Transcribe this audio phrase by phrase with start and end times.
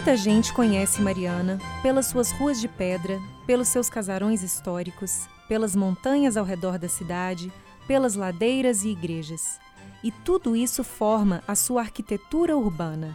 [0.00, 6.38] Muita gente conhece Mariana pelas suas ruas de pedra, pelos seus casarões históricos, pelas montanhas
[6.38, 7.52] ao redor da cidade,
[7.86, 9.60] pelas ladeiras e igrejas.
[10.02, 13.14] E tudo isso forma a sua arquitetura urbana.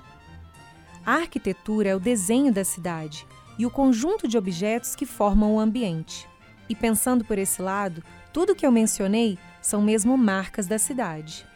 [1.03, 3.25] A arquitetura é o desenho da cidade
[3.57, 6.29] e o conjunto de objetos que formam o ambiente.
[6.69, 11.47] E pensando por esse lado, tudo que eu mencionei são mesmo marcas da cidade.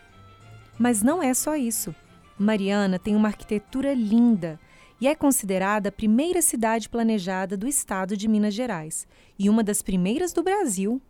[0.79, 1.93] Mas não é só isso.
[2.35, 4.59] Mariana tem uma arquitetura linda
[5.01, 9.81] e é considerada a primeira cidade planejada do estado de Minas Gerais e uma das
[9.81, 11.01] primeiras do Brasil.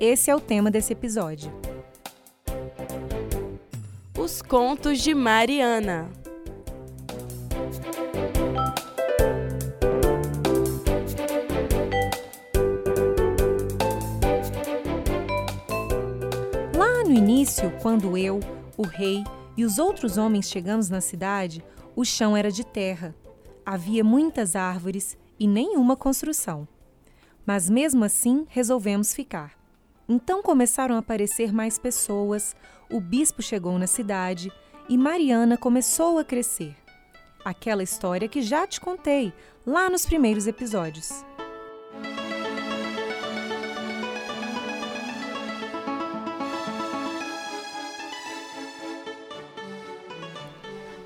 [0.00, 1.52] Esse é o tema desse episódio.
[4.18, 6.10] Os Contos de Mariana.
[16.76, 18.40] Lá no início, quando eu,
[18.76, 19.22] o rei
[19.56, 21.64] e os outros homens chegamos na cidade,
[21.98, 23.12] o chão era de terra.
[23.66, 26.68] Havia muitas árvores e nenhuma construção.
[27.44, 29.58] Mas mesmo assim, resolvemos ficar.
[30.08, 32.54] Então começaram a aparecer mais pessoas,
[32.88, 34.52] o bispo chegou na cidade
[34.88, 36.76] e Mariana começou a crescer.
[37.44, 39.32] Aquela história que já te contei
[39.66, 41.24] lá nos primeiros episódios.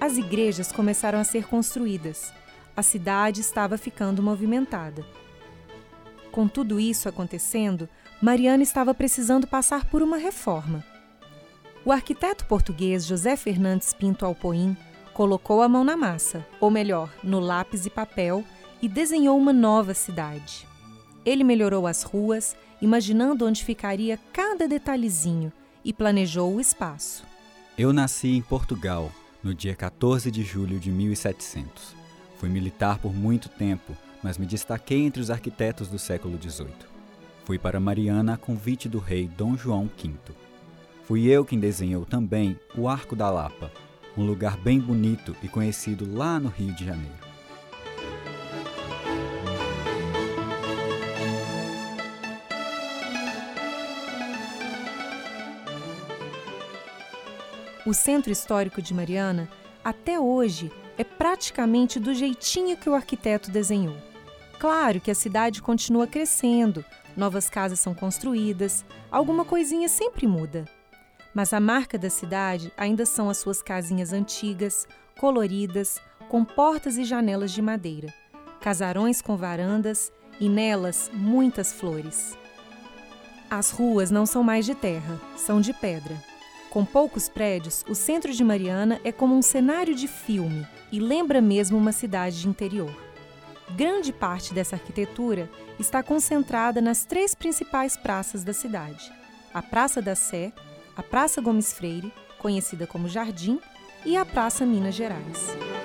[0.03, 2.33] As igrejas começaram a ser construídas.
[2.77, 5.07] A cidade estava ficando movimentada.
[6.33, 7.89] Com tudo isso acontecendo,
[8.21, 10.85] Mariana estava precisando passar por uma reforma.
[11.85, 14.77] O arquiteto português José Fernandes Pinto Alpoim
[15.15, 18.45] colocou a mão na massa, ou melhor, no lápis e papel,
[18.83, 20.67] e desenhou uma nova cidade.
[21.25, 25.53] Ele melhorou as ruas, imaginando onde ficaria cada detalhezinho,
[25.85, 27.25] e planejou o espaço.
[27.79, 29.13] Eu nasci em Portugal,
[29.43, 31.97] no dia 14 de julho de 1700.
[32.39, 36.73] Fui militar por muito tempo, mas me destaquei entre os arquitetos do século XVIII.
[37.45, 40.13] Fui para Mariana a convite do rei Dom João V.
[41.05, 43.73] Fui eu quem desenhou também o Arco da Lapa,
[44.17, 47.22] um lugar bem bonito e conhecido lá no Rio de Janeiro.
[57.85, 59.49] O centro histórico de Mariana,
[59.85, 63.97] até hoje, é praticamente do jeitinho que o arquiteto desenhou.
[64.61, 66.85] Claro que a cidade continua crescendo,
[67.17, 70.65] novas casas são construídas, alguma coisinha sempre muda.
[71.35, 74.87] Mas a marca da cidade ainda são as suas casinhas antigas,
[75.19, 78.15] coloridas, com portas e janelas de madeira,
[78.61, 82.39] casarões com varandas e nelas muitas flores.
[83.51, 86.32] As ruas não são mais de terra, são de pedra.
[86.73, 91.39] Com poucos prédios, o centro de Mariana é como um cenário de filme e lembra
[91.39, 92.91] mesmo uma cidade de interior.
[93.77, 99.13] Grande parte dessa arquitetura está concentrada nas três principais praças da cidade:
[99.53, 100.51] a Praça da Sé,
[100.97, 103.61] a Praça Gomes Freire, conhecida como Jardim,
[104.07, 105.82] e a Praça Minas Gerais.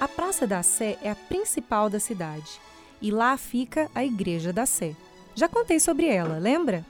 [0.00, 2.60] A Praça da Sé é a principal da cidade
[3.02, 4.94] e lá fica a Igreja da Sé.
[5.34, 6.86] Já contei sobre ela, lembra?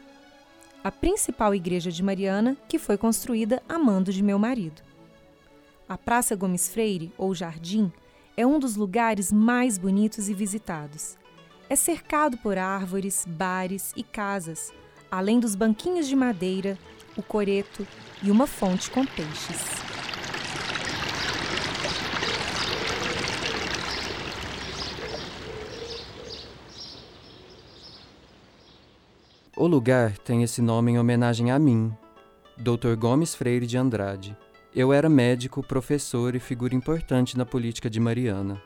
[0.85, 4.83] A principal igreja de Mariana, que foi construída a mando de meu marido.
[5.89, 7.91] A Praça Gomes Freire, ou Jardim,
[8.37, 11.17] é um dos lugares mais bonitos e visitados.
[11.69, 14.71] É cercado por árvores, bares e casas,
[15.11, 16.79] além dos banquinhos de madeira,
[17.17, 17.87] o coreto
[18.23, 19.88] e uma fonte com peixes.
[29.61, 31.93] O lugar tem esse nome em homenagem a mim,
[32.57, 32.95] Dr.
[32.97, 34.37] Gomes Freire de Andrade.
[34.73, 38.63] Eu era médico, professor e figura importante na política de Mariana.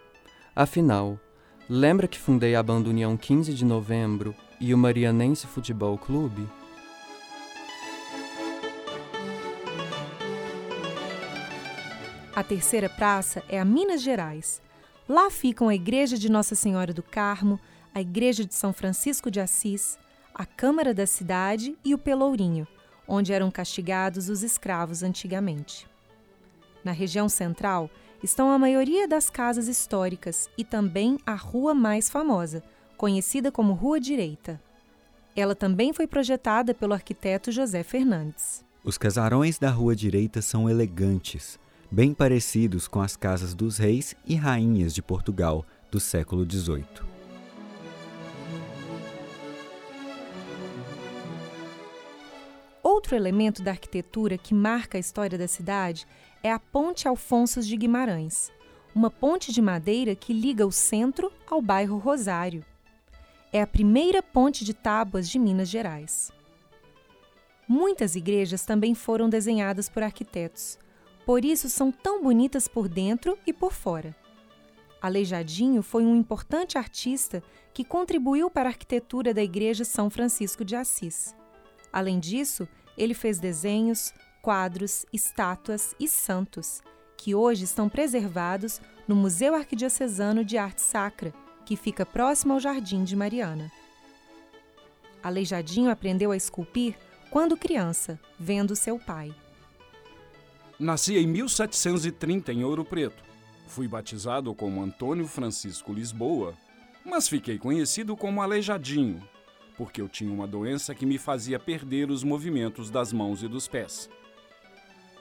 [0.55, 1.19] Afinal,
[1.67, 6.47] lembra que fundei a Banda União 15 de novembro e o Marianense Futebol Clube?
[12.37, 14.61] A terceira praça é a Minas Gerais.
[15.09, 17.59] Lá ficam a Igreja de Nossa Senhora do Carmo,
[17.95, 19.99] a Igreja de São Francisco de Assis,
[20.35, 22.67] a Câmara da Cidade e o Pelourinho,
[23.07, 25.87] onde eram castigados os escravos antigamente.
[26.85, 27.91] Na região central
[28.23, 32.63] estão a maioria das casas históricas e também a rua mais famosa,
[32.97, 34.61] conhecida como Rua Direita.
[35.35, 38.65] Ela também foi projetada pelo arquiteto José Fernandes.
[38.85, 41.59] Os casarões da Rua Direita são elegantes,
[41.91, 47.12] bem parecidos com as casas dos reis e rainhas de Portugal do século XVIII.
[53.13, 56.07] Outro elemento da arquitetura que marca a história da cidade
[56.43, 58.51] é a Ponte Alfonso de Guimarães,
[58.95, 62.65] uma ponte de madeira que liga o centro ao bairro Rosário.
[63.53, 66.33] É a primeira ponte de tábuas de Minas Gerais.
[67.69, 70.79] Muitas igrejas também foram desenhadas por arquitetos,
[71.27, 74.17] por isso são tão bonitas por dentro e por fora.
[75.03, 77.43] Aleijadinho foi um importante artista
[77.75, 81.37] que contribuiu para a arquitetura da Igreja São Francisco de Assis.
[81.93, 82.67] Além disso,
[82.97, 86.83] ele fez desenhos, quadros, estátuas e santos,
[87.17, 91.33] que hoje estão preservados no Museu Arquidiocesano de Arte Sacra,
[91.65, 93.71] que fica próximo ao Jardim de Mariana.
[95.23, 96.97] Aleijadinho aprendeu a esculpir
[97.31, 99.35] quando criança, vendo seu pai.
[100.79, 103.23] Nasci em 1730 em Ouro Preto.
[103.69, 106.55] Fui batizado como Antônio Francisco Lisboa,
[107.05, 109.23] mas fiquei conhecido como Aleijadinho,
[109.83, 113.67] porque eu tinha uma doença que me fazia perder os movimentos das mãos e dos
[113.67, 114.09] pés.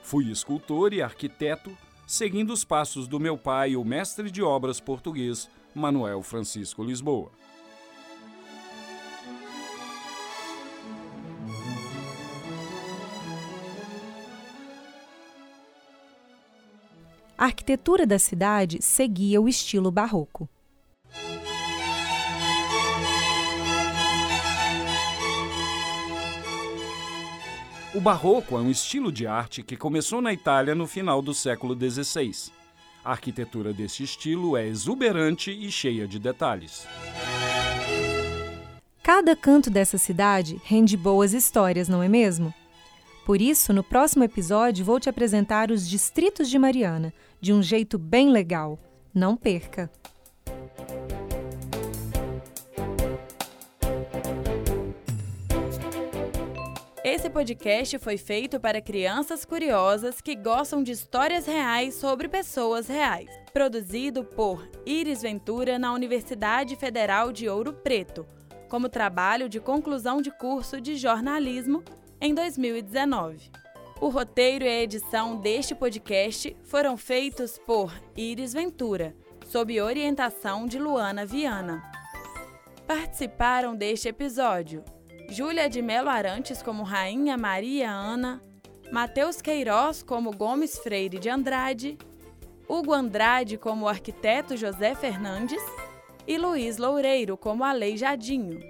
[0.04, 1.76] Fui escultor e arquiteto,
[2.06, 7.32] seguindo os passos do meu pai, o mestre de obras português Manuel Francisco Lisboa.
[17.36, 20.48] A arquitetura da cidade seguia o estilo barroco.
[27.94, 31.78] O barroco é um estilo de arte que começou na Itália no final do século
[31.78, 32.50] XVI.
[33.04, 36.86] A arquitetura desse estilo é exuberante e cheia de detalhes.
[39.02, 42.54] Cada canto dessa cidade rende boas histórias, não é mesmo?
[43.26, 47.12] Por isso, no próximo episódio, vou te apresentar os distritos de Mariana,
[47.42, 48.78] de um jeito bem legal.
[49.12, 49.90] Não perca!
[57.12, 63.28] Esse podcast foi feito para crianças curiosas que gostam de histórias reais sobre pessoas reais.
[63.52, 68.26] Produzido por Iris Ventura na Universidade Federal de Ouro Preto,
[68.66, 71.84] como trabalho de conclusão de curso de jornalismo
[72.18, 73.50] em 2019.
[74.00, 79.14] O roteiro e a edição deste podcast foram feitos por Iris Ventura,
[79.46, 81.82] sob orientação de Luana Viana.
[82.86, 84.82] Participaram deste episódio
[85.28, 88.42] Júlia de Melo Arantes como Rainha Maria Ana,
[88.90, 91.96] Matheus Queiroz como Gomes Freire de Andrade,
[92.68, 95.62] Hugo Andrade como arquiteto José Fernandes
[96.26, 98.60] e Luiz Loureiro como Aleijadinho.